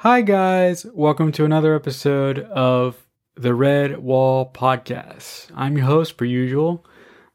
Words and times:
Hi, 0.00 0.20
guys. 0.20 0.84
Welcome 0.92 1.32
to 1.32 1.46
another 1.46 1.74
episode 1.74 2.40
of 2.40 3.06
the 3.34 3.52
Redwall 3.52 4.52
Podcast. 4.52 5.50
I'm 5.54 5.78
your 5.78 5.86
host, 5.86 6.18
per 6.18 6.26
usual. 6.26 6.84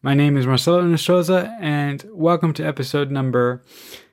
My 0.03 0.13
name 0.13 0.37
is 0.37 0.45
Marcelo 0.45 0.83
Inestroza, 0.83 1.57
and 1.59 2.05
welcome 2.11 2.53
to 2.53 2.63
episode 2.63 3.09
number 3.09 3.63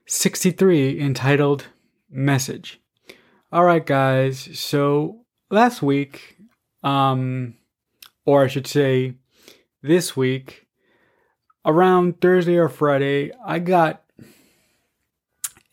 63 0.07 0.99
entitled 0.99 1.67
Message. 2.11 2.81
All 3.53 3.65
right, 3.65 3.85
guys. 3.85 4.59
So 4.59 5.27
last 5.51 5.83
week, 5.83 6.39
um, 6.83 7.55
or 8.25 8.45
I 8.45 8.47
should 8.47 8.67
say 8.67 9.17
this 9.83 10.17
week, 10.17 10.67
around 11.67 12.23
Thursday 12.23 12.57
or 12.57 12.71
Friday, 12.71 13.31
I 13.45 13.59
got 13.59 14.05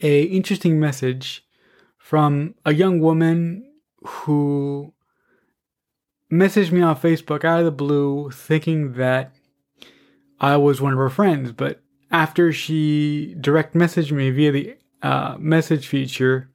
a 0.02 0.24
interesting 0.24 0.78
message 0.78 1.45
from 2.06 2.54
a 2.64 2.72
young 2.72 3.00
woman 3.00 3.68
who 4.06 4.94
messaged 6.32 6.72
me 6.72 6.80
on 6.80 6.96
Facebook 6.96 7.44
out 7.44 7.58
of 7.58 7.66
the 7.66 7.72
blue 7.72 8.30
thinking 8.30 8.94
that 8.94 9.34
I 10.40 10.56
was 10.58 10.80
one 10.80 10.94
of 10.94 11.00
her 11.00 11.10
friends. 11.10 11.52
But 11.52 11.82
after 12.12 12.54
she 12.54 13.36
direct 13.42 13.74
messaged 13.74 14.12
me 14.12 14.30
via 14.30 14.52
the 14.52 14.78
uh, 15.02 15.38
message 15.40 15.88
feature 15.88 16.52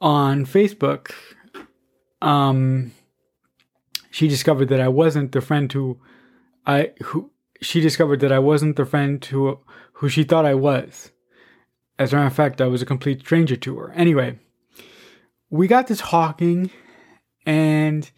on 0.00 0.44
Facebook, 0.44 1.12
um, 2.20 2.90
she 4.10 4.26
discovered 4.26 4.68
that 4.70 4.80
I 4.80 4.88
wasn't 4.88 5.30
the 5.30 5.40
friend 5.40 5.72
who 5.72 6.00
I 6.66 6.90
who 7.04 7.30
she 7.60 7.80
discovered 7.80 8.18
that 8.18 8.32
I 8.32 8.40
wasn't 8.40 8.74
the 8.74 8.84
friend 8.84 9.24
who 9.24 9.60
who 9.92 10.08
she 10.08 10.24
thought 10.24 10.44
I 10.44 10.54
was. 10.54 11.12
As 12.00 12.12
a 12.12 12.16
matter 12.16 12.26
of 12.26 12.34
fact, 12.34 12.60
I 12.60 12.66
was 12.66 12.82
a 12.82 12.86
complete 12.86 13.20
stranger 13.20 13.54
to 13.54 13.78
her. 13.78 13.92
Anyway, 13.92 14.40
we 15.50 15.66
got 15.68 15.86
to 15.88 15.96
talking, 15.96 16.70
and 17.44 18.10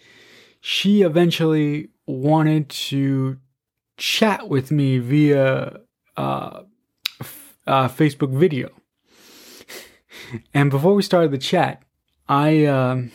she 0.60 1.02
eventually 1.02 1.90
wanted 2.06 2.68
to 2.68 3.38
chat 3.96 4.48
with 4.48 4.70
me 4.70 4.98
via 4.98 5.80
uh, 6.16 6.62
f- 7.20 7.58
uh, 7.66 7.88
Facebook 7.88 8.30
video. 8.30 8.70
and 10.54 10.70
before 10.70 10.94
we 10.94 11.02
started 11.02 11.30
the 11.30 11.38
chat, 11.38 11.82
I, 12.28 12.64
um, 12.66 13.10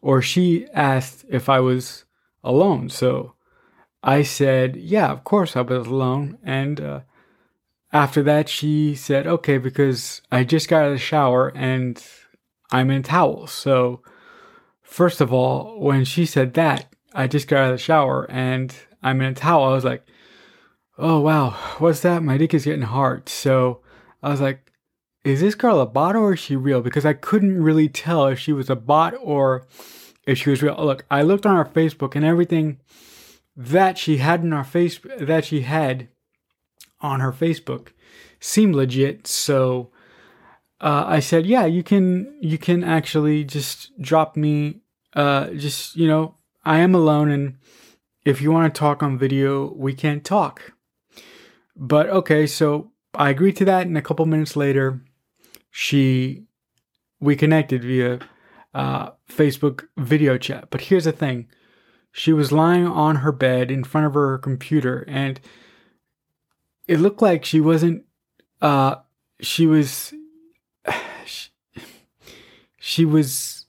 or 0.00 0.22
she 0.22 0.66
asked 0.72 1.24
if 1.28 1.48
I 1.48 1.60
was 1.60 2.04
alone. 2.42 2.88
So 2.88 3.34
I 4.02 4.22
said, 4.22 4.76
yeah, 4.76 5.10
of 5.10 5.24
course 5.24 5.56
I 5.56 5.60
was 5.62 5.86
alone. 5.86 6.38
And 6.42 6.80
uh, 6.80 7.00
after 7.92 8.22
that, 8.22 8.48
she 8.48 8.94
said, 8.94 9.26
okay, 9.26 9.58
because 9.58 10.22
I 10.30 10.44
just 10.44 10.68
got 10.68 10.82
out 10.82 10.88
of 10.88 10.92
the 10.92 10.98
shower 10.98 11.48
and 11.54 12.02
I'm 12.70 12.90
in 12.90 13.02
towels. 13.02 13.52
So, 13.52 14.02
first 14.82 15.20
of 15.20 15.32
all, 15.32 15.78
when 15.80 16.04
she 16.04 16.26
said 16.26 16.54
that, 16.54 16.92
I 17.14 17.26
just 17.26 17.48
got 17.48 17.58
out 17.58 17.72
of 17.72 17.78
the 17.78 17.82
shower 17.82 18.30
and 18.30 18.74
I'm 19.02 19.20
in 19.20 19.32
a 19.32 19.34
towel. 19.34 19.64
I 19.64 19.72
was 19.72 19.84
like, 19.84 20.06
oh, 20.98 21.20
wow, 21.20 21.50
what's 21.78 22.00
that? 22.00 22.22
My 22.22 22.36
dick 22.36 22.54
is 22.54 22.64
getting 22.64 22.82
hard. 22.82 23.28
So, 23.28 23.80
I 24.22 24.30
was 24.30 24.40
like, 24.40 24.72
is 25.24 25.40
this 25.40 25.54
girl 25.54 25.80
a 25.80 25.86
bot 25.86 26.16
or 26.16 26.34
is 26.34 26.40
she 26.40 26.56
real? 26.56 26.80
Because 26.80 27.04
I 27.04 27.12
couldn't 27.12 27.62
really 27.62 27.88
tell 27.88 28.26
if 28.26 28.38
she 28.38 28.52
was 28.52 28.70
a 28.70 28.76
bot 28.76 29.14
or 29.20 29.66
if 30.26 30.38
she 30.38 30.50
was 30.50 30.62
real. 30.62 30.76
Look, 30.76 31.04
I 31.10 31.22
looked 31.22 31.46
on 31.46 31.56
her 31.56 31.64
Facebook 31.64 32.14
and 32.14 32.24
everything 32.24 32.80
that 33.56 33.98
she 33.98 34.18
had 34.18 34.42
in 34.42 34.52
our 34.52 34.64
face 34.64 35.00
that 35.18 35.44
she 35.44 35.62
had 35.62 36.08
on 37.00 37.20
her 37.20 37.32
Facebook 37.32 37.88
seemed 38.40 38.74
legit. 38.74 39.26
So 39.26 39.90
uh, 40.80 41.04
I 41.06 41.20
said, 41.20 41.46
yeah, 41.46 41.64
you 41.66 41.82
can 41.82 42.38
you 42.40 42.58
can 42.58 42.84
actually 42.84 43.44
just 43.44 43.98
drop 44.00 44.36
me. 44.36 44.80
Uh, 45.14 45.48
just 45.50 45.96
you 45.96 46.06
know, 46.06 46.36
I 46.64 46.78
am 46.78 46.94
alone, 46.94 47.30
and 47.30 47.58
if 48.24 48.40
you 48.40 48.52
want 48.52 48.72
to 48.72 48.78
talk 48.78 49.02
on 49.02 49.18
video, 49.18 49.72
we 49.74 49.92
can 49.92 50.20
talk. 50.20 50.72
But 51.76 52.08
okay, 52.08 52.46
so 52.46 52.92
I 53.14 53.30
agreed 53.30 53.56
to 53.56 53.64
that, 53.64 53.86
and 53.86 53.98
a 53.98 54.02
couple 54.02 54.24
minutes 54.26 54.54
later, 54.54 55.00
she 55.70 56.44
we 57.20 57.34
connected 57.34 57.82
via 57.82 58.20
uh, 58.72 59.10
Facebook 59.28 59.88
video 59.96 60.38
chat. 60.38 60.68
But 60.70 60.82
here's 60.82 61.04
the 61.04 61.12
thing: 61.12 61.48
she 62.12 62.32
was 62.32 62.52
lying 62.52 62.86
on 62.86 63.16
her 63.16 63.32
bed 63.32 63.72
in 63.72 63.82
front 63.82 64.06
of 64.06 64.14
her 64.14 64.38
computer, 64.38 65.04
and 65.08 65.40
it 66.86 67.00
looked 67.00 67.20
like 67.20 67.44
she 67.44 67.60
wasn't. 67.60 68.04
Uh, 68.62 68.96
she 69.40 69.66
was 69.66 70.12
she 72.88 73.04
was 73.04 73.66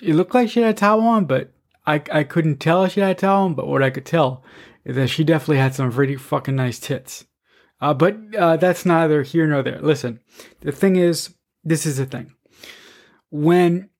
it 0.00 0.14
looked 0.14 0.34
like 0.34 0.48
she 0.48 0.60
had 0.60 0.70
a 0.70 0.74
towel 0.74 1.02
on, 1.02 1.26
but 1.26 1.52
I 1.86 2.02
I 2.10 2.24
couldn't 2.24 2.56
tell 2.56 2.84
if 2.84 2.92
she 2.92 3.00
had 3.00 3.10
a 3.10 3.14
towel 3.14 3.44
on, 3.44 3.54
but 3.54 3.66
what 3.66 3.82
I 3.82 3.90
could 3.90 4.06
tell 4.06 4.42
is 4.84 4.96
that 4.96 5.08
she 5.08 5.24
definitely 5.24 5.58
had 5.58 5.74
some 5.74 5.92
pretty 5.92 6.16
fucking 6.16 6.56
nice 6.56 6.78
tits. 6.78 7.26
Uh, 7.82 7.92
but 7.92 8.16
uh, 8.34 8.56
that's 8.56 8.86
neither 8.86 9.22
here 9.22 9.46
nor 9.46 9.62
there. 9.62 9.80
Listen, 9.82 10.20
the 10.60 10.72
thing 10.72 10.96
is, 10.96 11.34
this 11.64 11.84
is 11.84 11.98
the 11.98 12.06
thing. 12.06 12.32
When 13.28 13.90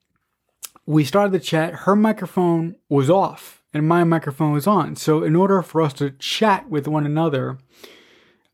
we 0.87 1.05
started 1.05 1.33
the 1.33 1.41
chat, 1.41 1.75
her 1.84 1.94
microphone 1.94 2.77
was 2.88 3.11
off 3.11 3.62
and 3.75 3.87
my 3.87 4.05
microphone 4.05 4.53
was 4.53 4.67
on. 4.67 4.97
So, 4.97 5.23
in 5.23 5.37
order 5.37 5.61
for 5.61 5.83
us 5.83 5.93
to 5.94 6.12
chat 6.12 6.71
with 6.71 6.88
one 6.88 7.05
another, 7.05 7.59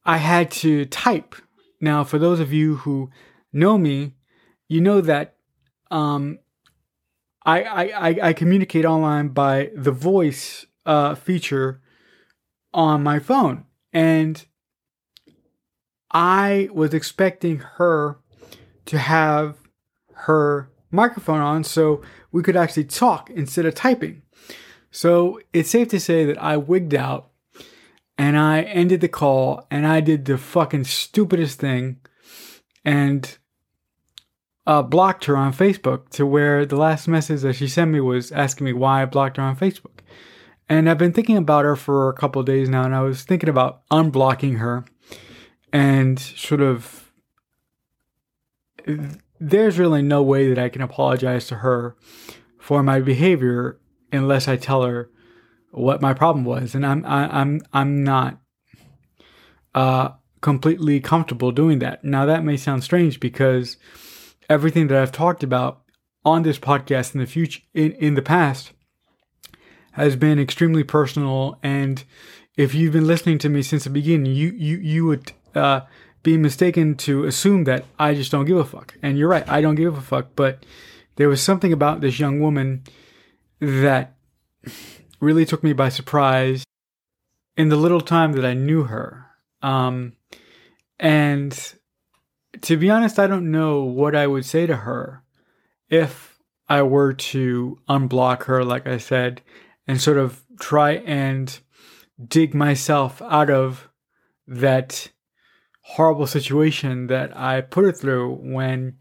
I 0.05 0.17
had 0.17 0.51
to 0.63 0.85
type. 0.87 1.37
Now, 1.81 2.03
for 2.03 2.19
those 2.19 2.41
of 2.41 2.53
you 2.53 2.79
who 2.79 3.11
know 3.53 3.79
me, 3.79 4.15
you 4.67 4.81
know 4.81 5.01
that 5.01 5.37
um, 5.93 6.39
I, 7.45 7.63
I, 7.63 8.29
I 8.29 8.33
communicate 8.33 8.85
online 8.85 9.29
by 9.29 9.71
the 9.77 9.93
voice 9.93 10.67
uh, 10.87 11.15
feature 11.15 11.83
on 12.73 13.03
my 13.03 13.19
phone. 13.19 13.67
And 13.93 14.45
I 16.11 16.69
was 16.73 16.95
expecting 16.95 17.59
her 17.59 18.19
to 18.87 18.99
have 18.99 19.57
her 20.15 20.71
microphone 20.91 21.41
on 21.41 21.65
so 21.65 22.03
we 22.31 22.43
could 22.43 22.57
actually 22.57 22.85
talk 22.85 23.29
instead 23.31 23.67
of 23.67 23.75
typing. 23.75 24.23
So 24.91 25.41
it's 25.53 25.71
safe 25.71 25.89
to 25.89 26.01
say 26.01 26.25
that 26.25 26.43
I 26.43 26.57
wigged 26.57 26.95
out 26.95 27.31
and 28.17 28.39
I 28.39 28.63
ended 28.63 29.01
the 29.01 29.09
call 29.09 29.67
and 29.71 29.87
I 29.87 30.01
did 30.01 30.25
the 30.25 30.39
fucking 30.39 30.85
stupidest 30.85 31.59
thing. 31.59 31.99
And 32.85 33.37
uh, 34.67 34.83
blocked 34.83 35.25
her 35.25 35.37
on 35.37 35.53
Facebook 35.53 36.09
to 36.11 36.25
where 36.25 36.65
the 36.65 36.77
last 36.77 37.09
message 37.09 37.43
that 37.43 37.55
she 37.55 37.69
sent 37.69 37.91
me 37.91 38.01
was 38.01 38.31
asking 38.33 38.65
me 38.65 38.73
why 38.73 39.03
I 39.03 39.07
blocked 39.07 39.37
her 39.37 39.43
on 39.43 39.57
Facebook. 39.57 40.01
And 40.69 40.89
I've 40.89 40.99
been 40.99 41.13
thinking 41.13 41.37
about 41.37 41.65
her 41.65 41.77
for 41.77 42.09
a 42.09 42.15
couple 42.15 42.43
days 42.43 42.69
now, 42.69 42.85
and 42.85 42.95
I 42.95 43.01
was 43.01 43.25
thinking 43.25 43.49
about 43.49 43.87
unblocking 43.91 44.59
her 44.59 44.85
and 45.73 46.19
sort 46.19 46.61
of. 46.61 47.13
There's 49.39 49.79
really 49.79 50.03
no 50.03 50.23
way 50.23 50.49
that 50.49 50.59
I 50.59 50.69
can 50.69 50.83
apologize 50.83 51.47
to 51.49 51.57
her 51.57 51.97
for 52.59 52.83
my 52.83 53.01
behavior 53.01 53.81
unless 54.13 54.47
I 54.47 54.57
tell 54.57 54.83
her 54.83 55.11
what 55.73 56.01
my 56.01 56.15
problem 56.15 56.45
was, 56.45 56.75
and 56.75 56.87
I'm 56.87 57.05
I, 57.05 57.41
I'm 57.41 57.61
I'm 57.73 58.05
not 58.05 58.41
uh, 59.75 60.11
completely 60.41 61.01
comfortable 61.01 61.51
doing 61.51 61.81
that. 61.81 62.05
Now 62.05 62.25
that 62.27 62.45
may 62.45 62.57
sound 62.57 62.85
strange 62.85 63.21
because 63.21 63.77
everything 64.49 64.89
that 64.89 65.01
I've 65.01 65.13
talked 65.13 65.43
about 65.43 65.83
on 66.25 66.43
this 66.43 66.59
podcast 66.59 67.15
in 67.15 67.21
the 67.21 67.27
future, 67.27 67.61
in, 67.75 67.93
in 67.93 68.15
the 68.15 68.23
past, 68.23 68.73
has 69.93 70.17
been 70.17 70.39
extremely 70.39 70.85
personal. 70.85 71.59
And 71.63 72.03
if 72.57 72.75
you've 72.75 72.93
been 72.93 73.07
listening 73.07 73.39
to 73.39 73.49
me 73.49 73.63
since 73.63 73.85
the 73.85 73.91
beginning, 73.91 74.35
you 74.35 74.51
you 74.51 74.77
you 74.79 75.07
would 75.07 75.33
uh, 75.55 75.83
be 76.23 76.37
mistaken 76.37 76.97
to 76.97 77.25
assume 77.25 77.65
that 77.65 77.85
I 77.99 78.15
just 78.15 78.31
don't 78.31 78.47
give 78.47 78.57
a 78.57 78.65
fuck. 78.65 78.97
And 79.03 79.19
you're 79.19 79.29
right, 79.29 79.49
I 79.49 79.61
don't 79.61 79.75
give 79.75 79.97
a 79.97 80.01
fuck. 80.01 80.29
But 80.37 80.65
there 81.17 81.29
was 81.29 81.43
something 81.43 81.73
about 81.73 82.01
this 82.01 82.19
young 82.19 82.41
woman 82.41 82.85
that 83.61 84.15
really 85.21 85.45
took 85.45 85.63
me 85.63 85.73
by 85.73 85.89
surprise 85.89 86.65
in 87.57 87.69
the 87.69 87.77
little 87.77 88.01
time 88.01 88.33
that 88.33 88.45
I 88.45 88.55
knew 88.55 88.85
her. 88.85 89.27
Um, 89.61 90.15
and 90.99 91.75
to 92.61 92.77
be 92.77 92.91
honest, 92.91 93.19
I 93.19 93.27
don't 93.27 93.51
know 93.51 93.83
what 93.83 94.15
I 94.15 94.27
would 94.27 94.45
say 94.45 94.67
to 94.67 94.77
her 94.77 95.23
if 95.89 96.39
I 96.69 96.83
were 96.83 97.13
to 97.13 97.79
unblock 97.89 98.45
her, 98.45 98.65
like 98.65 98.87
I 98.87 98.99
said, 98.99 99.43
and 99.87 100.01
sort 100.01 100.19
of 100.19 100.43
try 100.61 100.93
and 100.93 101.59
dig 102.29 102.55
myself 102.55 103.21
out 103.23 103.51
of 103.51 103.89
that 104.47 105.11
horrible 105.83 106.27
situation 106.27 107.09
that 107.09 107.37
I 107.37 107.61
put 107.61 107.85
her 107.85 107.93
through 107.93 108.37
when 108.37 108.99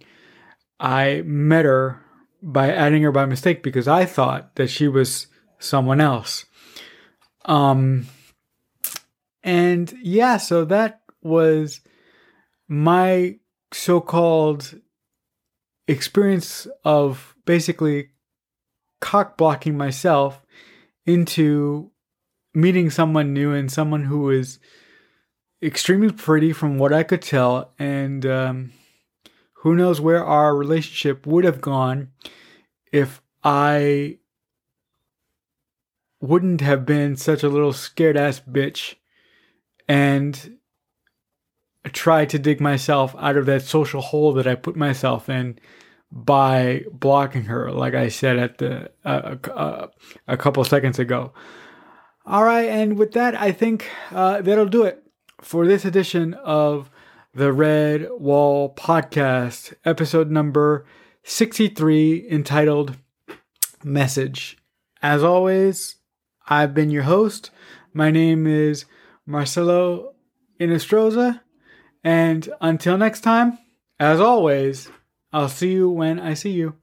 I 0.80 1.22
met 1.26 1.66
her 1.66 2.02
by 2.42 2.72
adding 2.72 3.04
her 3.04 3.12
by 3.12 3.26
mistake 3.26 3.62
because 3.62 3.88
I 3.88 4.06
thought 4.06 4.56
that 4.56 4.70
she 4.70 4.88
was 4.88 5.28
someone 5.60 6.02
else. 6.02 6.46
Um, 7.46 8.08
and 9.44 9.94
yeah, 10.02 10.38
so 10.38 10.66
that 10.66 11.02
was 11.22 11.82
my 12.68 13.38
so 13.74 14.02
called 14.02 14.80
experience 15.88 16.68
of 16.84 17.36
basically 17.46 18.10
cock 19.00 19.38
blocking 19.38 19.78
myself 19.78 20.46
into 21.06 21.92
meeting 22.54 22.90
someone 22.90 23.34
new 23.34 23.54
and 23.54 23.72
someone 23.72 24.06
who 24.06 24.30
is 24.30 24.60
extremely 25.62 26.12
pretty 26.12 26.54
from 26.54 26.78
what 26.78 26.94
I 26.94 27.04
could 27.04 27.22
tell. 27.22 27.74
And 27.80 28.26
um, 28.26 28.74
who 29.54 29.76
knows 29.76 30.00
where 30.02 30.24
our 30.24 30.56
relationship 30.56 31.26
would 31.26 31.44
have 31.44 31.62
gone 31.62 32.10
if 32.92 33.22
I 33.44 34.18
wouldn't 36.20 36.62
have 36.62 36.86
been 36.86 37.16
such 37.16 37.42
a 37.42 37.50
little 37.50 37.74
scared 37.74 38.16
ass 38.16 38.40
bitch 38.40 38.96
and 39.88 40.58
tried 41.90 42.30
to 42.30 42.40
dig 42.40 42.62
myself 42.62 43.16
out 43.20 43.38
of 43.38 43.46
that 43.48 43.64
social 43.64 44.02
hole 44.02 44.34
that 44.34 44.48
I 44.48 44.56
put 44.56 44.76
myself 44.76 45.30
in 45.30 45.60
by 46.12 46.84
blocking 46.92 47.46
her, 47.46 47.72
like 47.72 47.94
I 47.94 48.10
said 48.10 48.38
at 48.38 48.58
the 48.58 48.92
uh, 49.06 49.36
uh, 49.50 49.88
a 50.28 50.38
couple 50.38 50.64
seconds 50.64 51.00
ago. 51.00 51.34
All 52.26 52.44
right, 52.44 52.70
and 52.70 52.98
with 52.98 53.14
that, 53.14 53.34
I 53.34 53.52
think 53.52 53.90
uh, 54.12 54.42
that'll 54.42 54.68
do 54.68 54.84
it 54.84 55.04
for 55.42 55.66
this 55.66 55.86
edition 55.86 56.34
of 56.36 56.90
the 57.34 57.52
Redwall 57.52 58.76
Podcast, 58.76 59.74
episode 59.86 60.30
number 60.30 60.86
63, 61.24 62.28
entitled 62.30 62.98
Message. 63.84 64.58
As 65.02 65.24
always, 65.24 65.96
I've 66.48 66.74
been 66.74 66.92
your 66.92 67.04
host. 67.04 67.50
My 67.94 68.12
name 68.12 68.46
is 68.46 68.86
Marcelo 69.26 70.14
Inestroza, 70.60 71.40
and 72.04 72.50
until 72.60 72.98
next 72.98 73.22
time, 73.22 73.58
as 74.00 74.20
always, 74.20 74.90
I'll 75.32 75.50
see 75.50 75.72
you 75.74 75.90
when 75.90 76.20
I 76.20 76.34
see 76.34 76.52
you. 76.52 76.81